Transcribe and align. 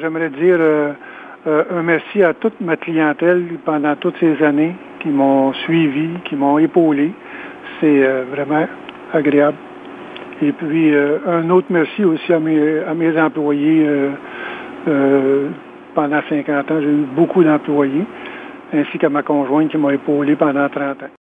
J'aimerais 0.00 0.30
dire 0.30 0.56
euh, 0.58 0.92
euh, 1.46 1.64
un 1.70 1.82
merci 1.82 2.22
à 2.22 2.34
toute 2.34 2.60
ma 2.60 2.76
clientèle 2.76 3.44
pendant 3.64 3.94
toutes 3.96 4.16
ces 4.18 4.42
années 4.42 4.74
qui 5.00 5.08
m'ont 5.08 5.52
suivi, 5.52 6.08
qui 6.24 6.36
m'ont 6.36 6.58
épaulé. 6.58 7.12
C'est 7.80 8.04
euh, 8.04 8.24
vraiment 8.30 8.66
agréable. 9.12 9.56
Et 10.42 10.52
puis, 10.52 10.92
un 10.94 11.48
autre 11.50 11.68
merci 11.70 12.04
aussi 12.04 12.32
à 12.32 12.40
mes, 12.40 12.80
à 12.80 12.92
mes 12.92 13.18
employés. 13.18 13.86
pendant 15.94 16.20
50 16.28 16.70
ans, 16.72 16.80
j'ai 16.80 16.88
eu 16.88 17.06
beaucoup 17.14 17.44
d'employés, 17.44 18.04
ainsi 18.74 18.98
qu'à 18.98 19.08
ma 19.08 19.22
conjointe 19.22 19.68
qui 19.68 19.78
m'a 19.78 19.94
épaulé 19.94 20.34
pendant 20.34 20.68
30 20.68 21.04
ans. 21.04 21.14